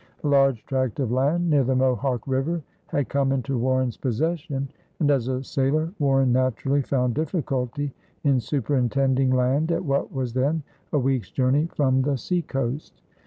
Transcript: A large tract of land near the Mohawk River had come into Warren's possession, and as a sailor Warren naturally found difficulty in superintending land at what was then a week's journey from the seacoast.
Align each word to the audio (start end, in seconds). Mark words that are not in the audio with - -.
A 0.23 0.27
large 0.27 0.65
tract 0.65 0.99
of 0.99 1.11
land 1.11 1.47
near 1.47 1.63
the 1.63 1.75
Mohawk 1.75 2.25
River 2.27 2.63
had 2.87 3.07
come 3.07 3.31
into 3.31 3.59
Warren's 3.59 3.97
possession, 3.97 4.67
and 4.99 5.11
as 5.11 5.27
a 5.27 5.43
sailor 5.43 5.93
Warren 5.99 6.31
naturally 6.31 6.81
found 6.81 7.13
difficulty 7.13 7.93
in 8.23 8.39
superintending 8.39 9.29
land 9.29 9.71
at 9.71 9.85
what 9.85 10.11
was 10.11 10.33
then 10.33 10.63
a 10.91 10.97
week's 10.97 11.29
journey 11.29 11.67
from 11.75 12.01
the 12.01 12.17
seacoast. 12.17 12.99